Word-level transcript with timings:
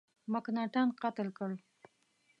مکناټن 0.33 0.87
قتل 1.01 1.27
کړ. 1.37 1.51